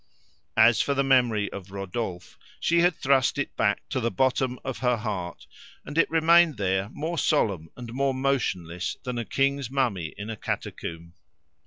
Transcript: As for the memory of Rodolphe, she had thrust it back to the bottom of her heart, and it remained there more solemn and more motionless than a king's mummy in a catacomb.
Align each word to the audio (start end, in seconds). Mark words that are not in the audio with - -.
As 0.57 0.81
for 0.81 0.95
the 0.95 1.03
memory 1.03 1.51
of 1.51 1.69
Rodolphe, 1.69 2.35
she 2.59 2.79
had 2.79 2.95
thrust 2.95 3.37
it 3.37 3.55
back 3.55 3.87
to 3.89 3.99
the 3.99 4.09
bottom 4.09 4.57
of 4.65 4.79
her 4.79 4.97
heart, 4.97 5.45
and 5.85 5.95
it 5.95 6.09
remained 6.09 6.57
there 6.57 6.89
more 6.89 7.19
solemn 7.19 7.69
and 7.77 7.93
more 7.93 8.15
motionless 8.15 8.97
than 9.03 9.19
a 9.19 9.25
king's 9.25 9.69
mummy 9.69 10.15
in 10.17 10.31
a 10.31 10.35
catacomb. 10.35 11.13